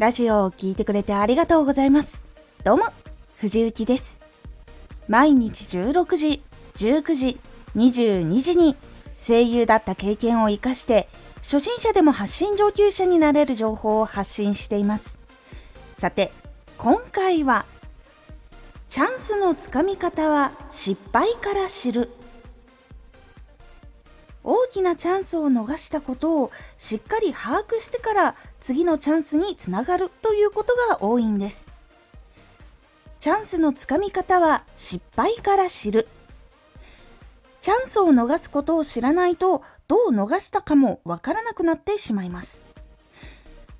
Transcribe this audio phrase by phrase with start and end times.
[0.00, 2.22] ラジオを聴いてくれてありがとうございます。
[2.64, 2.84] どうも、
[3.36, 4.18] 藤幸です。
[5.08, 6.42] 毎日16時、
[6.76, 7.38] 19時、
[7.76, 8.76] 22時に
[9.18, 11.06] 声優だった経験を活かして
[11.36, 15.20] 初心者でも発信上級者になれる情報を発信しています。
[15.92, 16.32] さて、
[16.78, 17.66] 今回は
[18.88, 22.08] チャンスのつかみ方は失敗から知る
[24.42, 31.70] 大きなチャンスを逃したことをしっかり把握してから次のチャンスにつながるということが多いんです。
[33.18, 36.08] チャンスのつかみ方は失敗から知る。
[37.60, 42.64] チャンスを逃すことを知らないとどう逃したかもわからなくなってしまいます。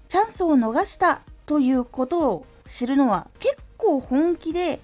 [0.08, 4.80] チャンスを逃したということを知るのは結構本気で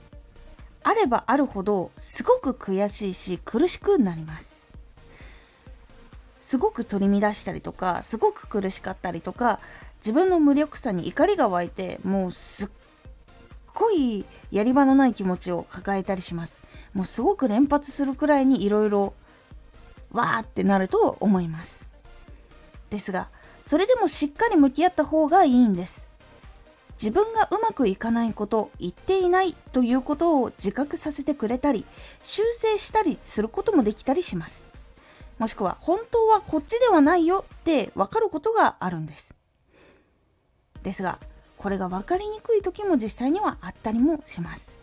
[0.82, 4.75] あればあるほどすごく悔しいし苦しくなります。
[6.46, 9.58] すごく取り乱したりとかすごく苦しかったりとか
[9.96, 12.68] 自分の無力さに怒りが湧いてもうすっ
[13.74, 16.62] ごいやり場のない気持ちを抱えたりします。
[16.94, 19.14] もうすごく連発するくらいにいろいろ
[20.12, 21.84] わーってなると思います。
[22.90, 23.28] ですが
[23.60, 26.08] それでもしっかり向き合った方がいいんです。
[26.92, 31.84] 自分がうまくいかないこと言っていないということを自覚させてくれたり
[32.22, 34.75] 修正したりすることもできたりします。
[35.38, 39.36] もしくは本当はこっちではないよってわかることがあるんです。
[40.82, 41.18] ですが、
[41.58, 44.80] これが分かりにくい時も実際にはあったりもします。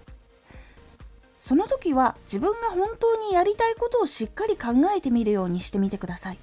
[1.38, 6.40] その時は自分が本当にやりたいことをしっかり考えてみるようにしてみてください。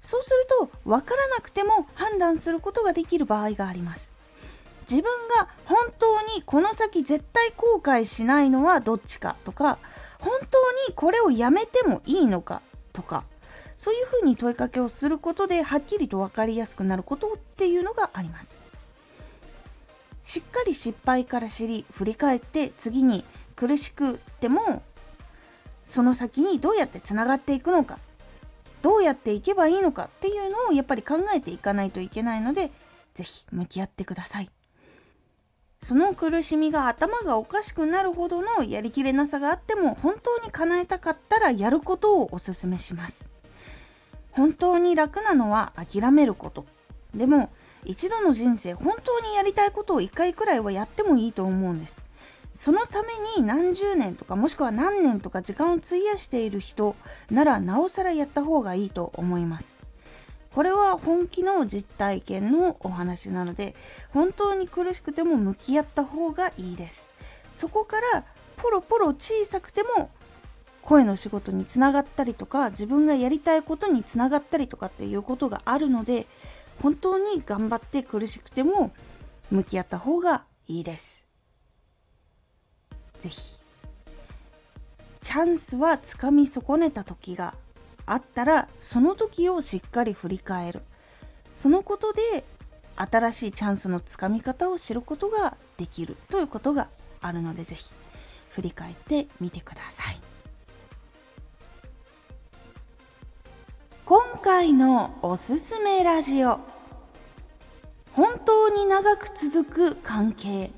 [0.00, 4.12] そうすると分からなくても判断することができる場合があります。
[4.88, 9.78] 自分が本当にこの先絶対後悔しないのはどっちかとか
[10.20, 12.60] 本当にこれをやめてもいいのか
[12.94, 13.24] とか
[13.76, 18.62] そういうふうに問いかけをすることではっきりと分かりやすくなることっていうのがあります。
[20.22, 23.24] しっかり失敗から知り振り返って次に
[23.56, 24.82] 苦しくても
[25.82, 27.98] その先にどうやってつながっていくのか
[28.80, 32.70] どうやっていけばいいのかっていうのをやっぱり考えていかないといけないので
[33.12, 34.48] 是非向き合ってください。
[35.84, 43.28] その苦しみが頭がおかしくなるほどのやりきれなさがあっても本当に叶えたかったらやることをおすすめします。
[44.30, 46.64] 本当に楽なのは諦めること。
[47.14, 47.50] でも
[47.84, 52.02] 一度の人生本当にやりたいことを一回くらいはやってもいいと思うんです。
[52.54, 56.96] そのために何十年とかもしくは何年とか時間を費やしている人
[57.30, 59.82] ならなおさらやった方がいいと思います。
[60.54, 63.74] これは本気の実体験のお話なので
[64.12, 67.10] 本当に苦しくても向き合った方がいいです。
[67.50, 68.24] そこから
[68.56, 70.10] ポロポロ小さくても
[70.82, 76.26] 声の仕事につながったりとか自分がやりたいことにつながったりとかっていうことがあるので
[76.80, 78.92] 本当に頑張って苦しくても
[79.50, 81.26] 向き合った方がいいです。
[83.18, 83.60] 是非
[85.22, 87.54] チャンスはつかみ損ねた時が
[88.06, 90.82] あったらその時をしっかり振り返る。
[91.52, 92.44] そのことで
[92.96, 96.88] 新しいチャンスのつかみ方を知ることができるということが
[97.20, 97.90] あるので是非
[98.50, 100.20] 振り返ってみてください。
[104.04, 106.58] 今回のおすすめラジオ。
[108.12, 110.70] 本当に長く続く関係。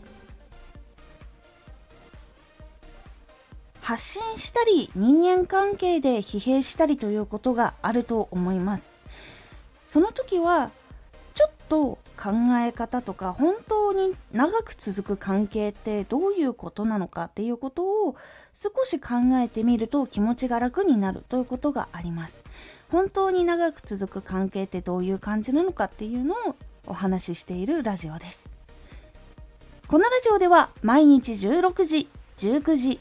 [3.87, 8.97] 発信したり人間関係で疲弊したりということがあると思います。
[9.81, 10.73] その時は
[11.35, 11.79] ちょっと
[12.17, 12.33] 考
[12.67, 18.17] え方とか本当に長く続く関係ってどういうことなのかっていうことを
[18.53, 19.09] 少し考
[19.41, 22.43] えてみると気持ちが楽になるということがあります。
[22.91, 26.57] 本当に長く続く関係ってどういう感じなのかっていうのを
[26.89, 28.53] お話ししているラジオです。
[29.87, 32.09] このラジオでは毎日16時
[32.39, 33.01] 19時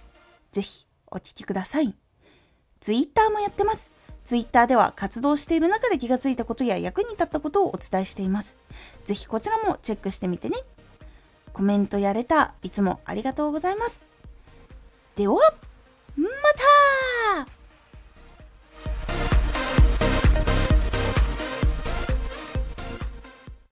[0.51, 1.95] ぜひお聴きください。
[2.79, 3.91] ツイッターもやってます。
[4.23, 8.57] ツイッターでは活動している中で気がついたことや役に立ったことをお伝えしています。
[9.05, 10.57] ぜひこちらもチェックしてみてね。
[11.53, 14.09] コメントやれたいつもありがとうございます。
[15.15, 16.29] では、また